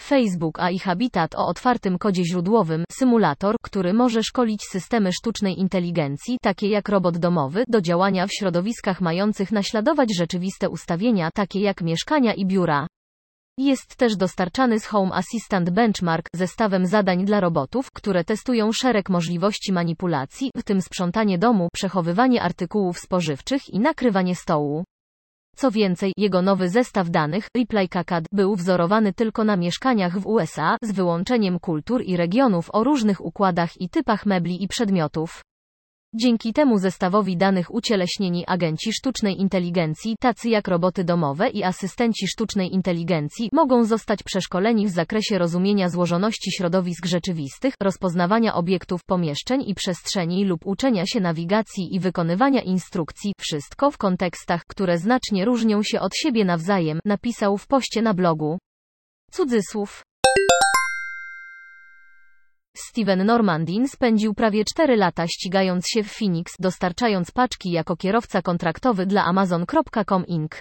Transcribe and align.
Facebook 0.00 0.58
AI 0.58 0.78
Habitat 0.78 1.34
o 1.34 1.46
otwartym 1.46 1.98
kodzie 1.98 2.24
źródłowym, 2.24 2.84
symulator, 2.90 3.56
który 3.62 3.92
może 3.94 4.22
szkolić 4.22 4.62
systemy 4.62 5.12
sztucznej 5.12 5.60
inteligencji, 5.60 6.38
takie 6.42 6.68
jak 6.68 6.88
robot 6.88 7.18
domowy, 7.18 7.64
do 7.68 7.80
działania 7.80 8.26
w 8.26 8.32
środowiskach 8.32 9.00
mających 9.00 9.52
naśladować 9.52 10.16
rzeczywiste 10.16 10.68
ustawienia, 10.68 11.30
takie 11.34 11.60
jak 11.60 11.82
mieszkania 11.82 12.34
i 12.34 12.46
biura. 12.46 12.86
Jest 13.58 13.96
też 13.96 14.16
dostarczany 14.16 14.80
z 14.80 14.86
Home 14.86 15.14
Assistant 15.14 15.70
Benchmark, 15.70 16.28
zestawem 16.34 16.86
zadań 16.86 17.24
dla 17.24 17.40
robotów, 17.40 17.90
które 17.92 18.24
testują 18.24 18.72
szereg 18.72 19.08
możliwości 19.08 19.72
manipulacji, 19.72 20.50
w 20.56 20.62
tym 20.62 20.82
sprzątanie 20.82 21.38
domu, 21.38 21.68
przechowywanie 21.74 22.42
artykułów 22.42 22.98
spożywczych 22.98 23.68
i 23.68 23.80
nakrywanie 23.80 24.34
stołu. 24.34 24.84
Co 25.56 25.70
więcej, 25.70 26.12
jego 26.16 26.42
nowy 26.42 26.68
zestaw 26.68 27.10
danych, 27.10 27.46
ReplyCAD, 27.56 28.24
był 28.32 28.56
wzorowany 28.56 29.12
tylko 29.12 29.44
na 29.44 29.56
mieszkaniach 29.56 30.18
w 30.18 30.26
USA, 30.26 30.76
z 30.82 30.92
wyłączeniem 30.92 31.58
kultur 31.58 32.02
i 32.02 32.16
regionów 32.16 32.70
o 32.72 32.84
różnych 32.84 33.24
układach 33.24 33.80
i 33.80 33.88
typach 33.88 34.26
mebli 34.26 34.62
i 34.62 34.68
przedmiotów. 34.68 35.42
Dzięki 36.16 36.52
temu 36.52 36.78
zestawowi 36.78 37.36
danych 37.36 37.74
ucieleśnieni 37.74 38.44
agenci 38.46 38.92
sztucznej 38.92 39.40
inteligencji, 39.40 40.16
tacy 40.20 40.48
jak 40.48 40.68
roboty 40.68 41.04
domowe 41.04 41.50
i 41.50 41.62
asystenci 41.62 42.26
sztucznej 42.26 42.74
inteligencji, 42.74 43.48
mogą 43.52 43.84
zostać 43.84 44.22
przeszkoleni 44.22 44.86
w 44.86 44.90
zakresie 44.90 45.38
rozumienia 45.38 45.88
złożoności 45.88 46.52
środowisk 46.52 47.06
rzeczywistych, 47.06 47.74
rozpoznawania 47.80 48.54
obiektów, 48.54 49.04
pomieszczeń 49.04 49.62
i 49.66 49.74
przestrzeni 49.74 50.44
lub 50.44 50.66
uczenia 50.66 51.06
się 51.06 51.20
nawigacji 51.20 51.94
i 51.94 52.00
wykonywania 52.00 52.62
instrukcji, 52.62 53.32
wszystko 53.38 53.90
w 53.90 53.98
kontekstach, 53.98 54.62
które 54.66 54.98
znacznie 54.98 55.44
różnią 55.44 55.82
się 55.82 56.00
od 56.00 56.16
siebie 56.16 56.44
nawzajem, 56.44 57.00
napisał 57.04 57.58
w 57.58 57.66
poście 57.66 58.02
na 58.02 58.14
blogu. 58.14 58.58
Cudzysłów. 59.30 60.02
Steven 62.76 63.24
Normandin 63.24 63.88
spędził 63.88 64.34
prawie 64.34 64.64
4 64.64 64.96
lata 64.96 65.26
ścigając 65.28 65.88
się 65.88 66.02
w 66.02 66.12
Phoenix, 66.12 66.54
dostarczając 66.58 67.30
paczki 67.30 67.70
jako 67.70 67.96
kierowca 67.96 68.42
kontraktowy 68.42 69.06
dla 69.06 69.24
Amazon.com 69.24 70.26
Inc. 70.26 70.58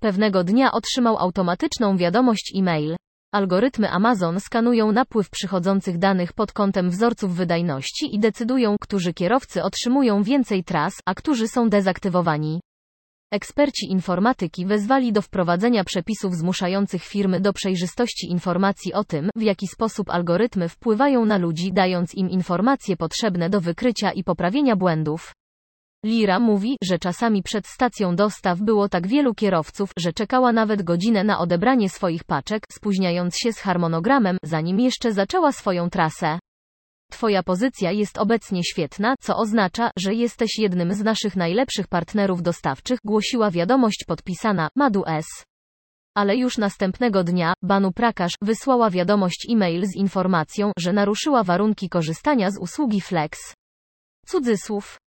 Pewnego 0.00 0.44
dnia 0.44 0.72
otrzymał 0.72 1.18
automatyczną 1.18 1.96
wiadomość 1.96 2.52
e-mail. 2.56 2.96
Algorytmy 3.32 3.90
Amazon 3.90 4.40
skanują 4.40 4.92
napływ 4.92 5.30
przychodzących 5.30 5.98
danych 5.98 6.32
pod 6.32 6.52
kątem 6.52 6.90
wzorców 6.90 7.34
wydajności 7.34 8.14
i 8.14 8.18
decydują, 8.18 8.76
którzy 8.80 9.14
kierowcy 9.14 9.62
otrzymują 9.62 10.22
więcej 10.22 10.64
tras, 10.64 10.94
a 11.06 11.14
którzy 11.14 11.48
są 11.48 11.68
dezaktywowani. 11.68 12.60
Eksperci 13.32 13.86
informatyki 13.90 14.66
wezwali 14.66 15.12
do 15.12 15.22
wprowadzenia 15.22 15.84
przepisów 15.84 16.34
zmuszających 16.34 17.04
firmy 17.04 17.40
do 17.40 17.52
przejrzystości 17.52 18.30
informacji 18.30 18.92
o 18.92 19.04
tym, 19.04 19.30
w 19.36 19.42
jaki 19.42 19.66
sposób 19.66 20.10
algorytmy 20.10 20.68
wpływają 20.68 21.24
na 21.24 21.38
ludzi, 21.38 21.72
dając 21.72 22.14
im 22.14 22.30
informacje 22.30 22.96
potrzebne 22.96 23.50
do 23.50 23.60
wykrycia 23.60 24.12
i 24.12 24.24
poprawienia 24.24 24.76
błędów. 24.76 25.32
Lira 26.04 26.38
mówi, 26.40 26.76
że 26.82 26.98
czasami 26.98 27.42
przed 27.42 27.66
stacją 27.66 28.16
dostaw 28.16 28.60
było 28.60 28.88
tak 28.88 29.06
wielu 29.06 29.34
kierowców, 29.34 29.90
że 29.98 30.12
czekała 30.12 30.52
nawet 30.52 30.82
godzinę 30.82 31.24
na 31.24 31.38
odebranie 31.38 31.88
swoich 31.88 32.24
paczek, 32.24 32.62
spóźniając 32.72 33.36
się 33.36 33.52
z 33.52 33.58
harmonogramem, 33.58 34.36
zanim 34.44 34.80
jeszcze 34.80 35.12
zaczęła 35.12 35.52
swoją 35.52 35.90
trasę. 35.90 36.38
Twoja 37.12 37.42
pozycja 37.42 37.90
jest 37.90 38.18
obecnie 38.18 38.64
świetna, 38.64 39.14
co 39.20 39.36
oznacza, 39.36 39.90
że 39.98 40.14
jesteś 40.14 40.58
jednym 40.58 40.94
z 40.94 41.00
naszych 41.00 41.36
najlepszych 41.36 41.88
partnerów 41.88 42.42
dostawczych, 42.42 42.98
głosiła 43.04 43.50
wiadomość 43.50 44.04
podpisana 44.06 44.68
Madu 44.76 45.02
S. 45.06 45.26
Ale 46.16 46.36
już 46.36 46.58
następnego 46.58 47.24
dnia, 47.24 47.54
Banu 47.62 47.92
Prakash 47.92 48.32
wysłała 48.42 48.90
wiadomość 48.90 49.46
e-mail 49.50 49.86
z 49.86 49.96
informacją, 49.96 50.72
że 50.78 50.92
naruszyła 50.92 51.44
warunki 51.44 51.88
korzystania 51.88 52.50
z 52.50 52.58
usługi 52.58 53.00
Flex. 53.00 53.54
Cudzysłów. 54.26 55.01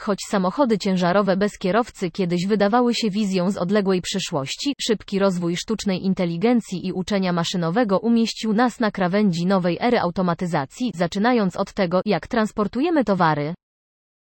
Choć 0.00 0.18
samochody 0.28 0.78
ciężarowe 0.78 1.36
bez 1.36 1.58
kierowcy 1.58 2.10
kiedyś 2.10 2.46
wydawały 2.46 2.94
się 2.94 3.10
wizją 3.10 3.50
z 3.50 3.56
odległej 3.56 4.02
przyszłości, 4.02 4.74
szybki 4.80 5.18
rozwój 5.18 5.56
sztucznej 5.56 6.04
inteligencji 6.04 6.86
i 6.86 6.92
uczenia 6.92 7.32
maszynowego 7.32 7.98
umieścił 7.98 8.52
nas 8.52 8.80
na 8.80 8.90
krawędzi 8.90 9.46
nowej 9.46 9.78
ery 9.80 10.00
automatyzacji, 10.00 10.92
zaczynając 10.94 11.56
od 11.56 11.72
tego, 11.72 12.00
jak 12.04 12.26
transportujemy 12.26 13.04
towary. 13.04 13.54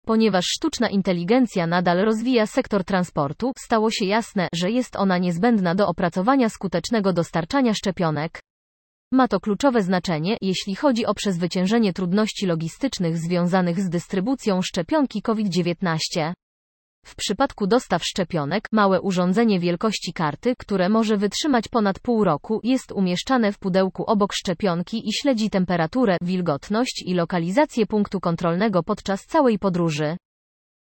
Ponieważ 0.07 0.45
sztuczna 0.45 0.89
inteligencja 0.89 1.67
nadal 1.67 1.99
rozwija 1.99 2.47
sektor 2.47 2.85
transportu, 2.85 3.53
stało 3.59 3.91
się 3.91 4.05
jasne, 4.05 4.49
że 4.55 4.71
jest 4.71 4.97
ona 4.97 5.19
niezbędna 5.19 5.75
do 5.75 5.89
opracowania 5.89 6.49
skutecznego 6.49 7.13
dostarczania 7.13 7.75
szczepionek. 7.75 8.41
Ma 9.13 9.29
to 9.29 9.41
kluczowe 9.41 9.83
znaczenie, 9.83 10.37
jeśli 10.41 10.75
chodzi 10.75 11.07
o 11.07 11.15
przezwyciężenie 11.15 11.93
trudności 11.93 12.47
logistycznych 12.47 13.19
związanych 13.19 13.81
z 13.81 13.89
dystrybucją 13.89 14.63
szczepionki 14.63 15.23
COVID-19. 15.23 16.33
W 17.05 17.15
przypadku 17.17 17.67
dostaw 17.67 18.05
szczepionek, 18.05 18.69
małe 18.73 19.01
urządzenie 19.01 19.61
wielkości 19.61 20.13
karty, 20.13 20.55
które 20.59 20.89
może 20.89 21.17
wytrzymać 21.17 21.69
ponad 21.69 22.01
pół 22.01 22.25
roku, 22.25 22.61
jest 22.63 22.93
umieszczane 22.93 23.53
w 23.53 23.59
pudełku 23.59 24.05
obok 24.07 24.33
szczepionki 24.33 25.09
i 25.09 25.13
śledzi 25.13 25.51
temperaturę, 25.51 26.17
wilgotność 26.23 27.03
i 27.07 27.15
lokalizację 27.15 27.87
punktu 27.87 28.21
kontrolnego 28.21 28.83
podczas 28.83 29.27
całej 29.27 29.59
podróży. 29.59 30.17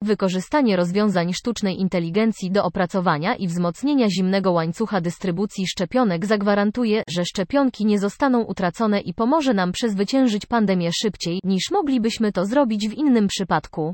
Wykorzystanie 0.03 0.75
rozwiązań 0.75 1.33
sztucznej 1.33 1.79
inteligencji 1.79 2.51
do 2.51 2.63
opracowania 2.63 3.35
i 3.35 3.47
wzmocnienia 3.47 4.07
zimnego 4.09 4.51
łańcucha 4.51 5.01
dystrybucji 5.01 5.67
szczepionek 5.67 6.25
zagwarantuje, 6.25 7.03
że 7.07 7.25
szczepionki 7.25 7.85
nie 7.85 7.99
zostaną 7.99 8.43
utracone 8.43 9.01
i 9.01 9.13
pomoże 9.13 9.53
nam 9.53 9.71
przezwyciężyć 9.71 10.45
pandemię 10.45 10.89
szybciej, 10.93 11.39
niż 11.43 11.71
moglibyśmy 11.71 12.31
to 12.31 12.45
zrobić 12.45 12.89
w 12.89 12.93
innym 12.93 13.27
przypadku. 13.27 13.93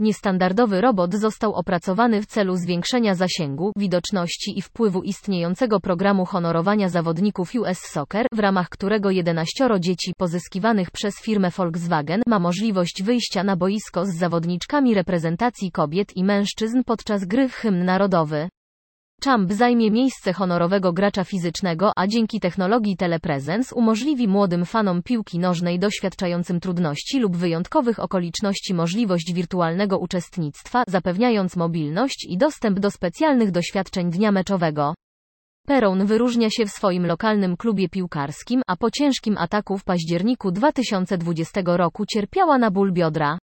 Niestandardowy 0.00 0.80
robot 0.80 1.14
został 1.14 1.54
opracowany 1.54 2.22
w 2.22 2.26
celu 2.26 2.56
zwiększenia 2.56 3.14
zasięgu, 3.14 3.72
widoczności 3.76 4.58
i 4.58 4.62
wpływu 4.62 5.02
istniejącego 5.02 5.80
programu 5.80 6.24
honorowania 6.24 6.88
zawodników 6.88 7.50
US 7.54 7.78
Soccer, 7.78 8.26
w 8.32 8.38
ramach 8.38 8.68
którego 8.68 9.10
11 9.10 9.68
dzieci 9.80 10.12
pozyskiwanych 10.18 10.90
przez 10.90 11.14
firmę 11.22 11.50
Volkswagen 11.50 12.22
ma 12.26 12.38
możliwość 12.38 13.02
wyjścia 13.02 13.44
na 13.44 13.56
boisko 13.56 14.06
z 14.06 14.18
zawodniczkami 14.18 14.94
reprezentacji 14.94 15.72
kobiet 15.72 16.16
i 16.16 16.24
mężczyzn 16.24 16.82
podczas 16.86 17.24
gry 17.24 17.48
w 17.48 17.54
hymn 17.54 17.84
narodowy. 17.84 18.48
Champ 19.26 19.52
zajmie 19.52 19.90
miejsce 19.90 20.32
honorowego 20.32 20.92
gracza 20.92 21.24
fizycznego, 21.24 21.92
a 21.96 22.06
dzięki 22.06 22.40
technologii 22.40 22.96
telepresence 22.96 23.74
umożliwi 23.74 24.28
młodym 24.28 24.64
fanom 24.64 25.02
piłki 25.02 25.38
nożnej 25.38 25.78
doświadczającym 25.78 26.60
trudności 26.60 27.20
lub 27.20 27.36
wyjątkowych 27.36 27.98
okoliczności 27.98 28.74
możliwość 28.74 29.32
wirtualnego 29.32 29.98
uczestnictwa, 29.98 30.84
zapewniając 30.88 31.56
mobilność 31.56 32.26
i 32.28 32.38
dostęp 32.38 32.80
do 32.80 32.90
specjalnych 32.90 33.50
doświadczeń 33.50 34.10
dnia 34.10 34.32
meczowego. 34.32 34.94
Peron 35.66 36.06
wyróżnia 36.06 36.50
się 36.50 36.66
w 36.66 36.70
swoim 36.70 37.06
lokalnym 37.06 37.56
klubie 37.56 37.88
piłkarskim, 37.88 38.62
a 38.66 38.76
po 38.76 38.90
ciężkim 38.90 39.38
ataku 39.38 39.78
w 39.78 39.84
październiku 39.84 40.50
2020 40.52 41.60
roku 41.66 42.06
cierpiała 42.06 42.58
na 42.58 42.70
ból 42.70 42.92
biodra. 42.92 43.38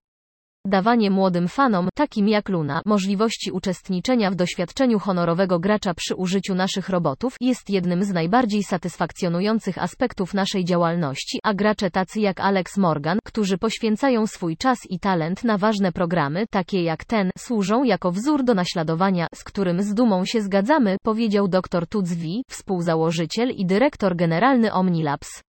Dawanie 0.68 1.12
młodym 1.12 1.48
fanom, 1.48 1.90
takim 1.96 2.28
jak 2.28 2.50
Luna, 2.50 2.82
możliwości 2.86 3.52
uczestniczenia 3.52 4.32
w 4.32 4.36
doświadczeniu 4.36 5.00
honorowego 5.00 5.60
gracza 5.60 5.94
przy 5.94 6.16
użyciu 6.16 6.56
naszych 6.56 6.90
robotów 6.90 7.36
jest 7.42 7.70
jednym 7.70 8.04
z 8.04 8.10
najbardziej 8.10 8.64
satysfakcjonujących 8.64 9.78
aspektów 9.78 10.34
naszej 10.34 10.66
działalności, 10.66 11.40
a 11.44 11.54
gracze 11.54 11.92
tacy 11.92 12.20
jak 12.20 12.40
Alex 12.40 12.78
Morgan, 12.78 13.20
którzy 13.24 13.58
poświęcają 13.58 14.28
swój 14.28 14.58
czas 14.58 14.80
i 14.90 15.00
talent 15.00 15.44
na 15.44 15.58
ważne 15.58 15.92
programy, 15.92 16.46
takie 16.50 16.84
jak 16.84 17.06
ten, 17.06 17.32
służą 17.38 17.84
jako 17.84 18.12
wzór 18.12 18.44
do 18.44 18.54
naśladowania, 18.54 19.28
z 19.36 19.44
którym 19.44 19.82
z 19.82 19.94
dumą 19.94 20.26
się 20.26 20.42
zgadzamy, 20.42 20.98
powiedział 21.04 21.48
dr 21.48 21.88
Tudzwi, 21.88 22.44
współzałożyciel 22.50 23.50
i 23.50 23.66
dyrektor 23.66 24.16
generalny 24.16 24.74
Omnilabs. 24.74 25.44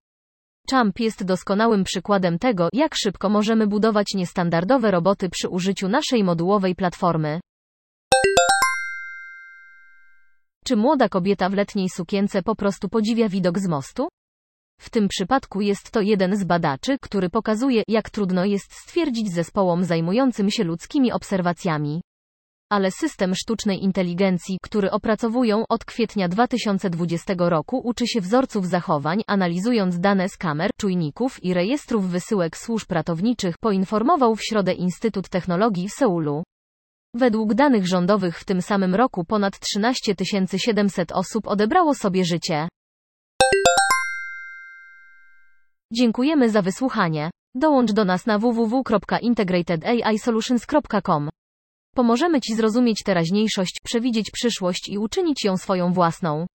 Champ 0.71 0.99
jest 0.99 1.23
doskonałym 1.23 1.83
przykładem 1.83 2.39
tego, 2.39 2.69
jak 2.73 2.95
szybko 2.95 3.29
możemy 3.29 3.67
budować 3.67 4.13
niestandardowe 4.13 4.91
roboty 4.91 5.29
przy 5.29 5.49
użyciu 5.49 5.89
naszej 5.89 6.23
modułowej 6.23 6.75
platformy. 6.75 7.39
Czy 10.65 10.75
młoda 10.75 11.09
kobieta 11.09 11.49
w 11.49 11.53
letniej 11.53 11.89
sukience 11.89 12.41
po 12.41 12.55
prostu 12.55 12.89
podziwia 12.89 13.29
widok 13.29 13.59
z 13.59 13.67
mostu? 13.67 14.07
W 14.81 14.89
tym 14.89 15.07
przypadku 15.07 15.61
jest 15.61 15.91
to 15.91 16.01
jeden 16.01 16.37
z 16.37 16.43
badaczy, 16.43 16.97
który 17.01 17.29
pokazuje, 17.29 17.83
jak 17.87 18.09
trudno 18.09 18.45
jest 18.45 18.73
stwierdzić 18.73 19.33
zespołom 19.33 19.83
zajmującym 19.83 20.51
się 20.51 20.63
ludzkimi 20.63 21.11
obserwacjami. 21.11 22.01
Ale 22.71 22.91
system 22.91 23.35
sztucznej 23.35 23.83
inteligencji, 23.83 24.57
który 24.61 24.91
opracowują 24.91 25.63
od 25.69 25.85
kwietnia 25.85 26.27
2020 26.27 27.33
roku, 27.37 27.81
uczy 27.83 28.07
się 28.07 28.21
wzorców 28.21 28.67
zachowań, 28.67 29.21
analizując 29.27 29.99
dane 29.99 30.29
z 30.29 30.37
kamer, 30.37 30.71
czujników 30.79 31.43
i 31.43 31.53
rejestrów 31.53 32.09
wysyłek 32.09 32.57
służb 32.57 32.91
ratowniczych, 32.91 33.55
poinformował 33.61 34.35
w 34.35 34.43
środę 34.43 34.73
Instytut 34.73 35.29
Technologii 35.29 35.89
w 35.89 35.91
Seulu. 35.91 36.43
Według 37.13 37.53
danych 37.53 37.87
rządowych 37.87 38.39
w 38.39 38.45
tym 38.45 38.61
samym 38.61 38.95
roku 38.95 39.25
ponad 39.25 39.59
13 39.59 40.15
700 40.57 41.11
osób 41.11 41.47
odebrało 41.47 41.93
sobie 41.93 42.25
życie. 42.25 42.67
Dziękujemy 45.93 46.49
za 46.49 46.61
wysłuchanie. 46.61 47.31
Dołącz 47.55 47.91
do 47.91 48.05
nas 48.05 48.25
na 48.25 48.39
www.integratedAIsolutions.com. 48.39 51.29
Pomożemy 51.95 52.41
Ci 52.41 52.55
zrozumieć 52.55 53.03
teraźniejszość, 53.03 53.79
przewidzieć 53.83 54.31
przyszłość 54.31 54.89
i 54.89 54.97
uczynić 54.97 55.43
ją 55.43 55.57
swoją 55.57 55.93
własną. 55.93 56.47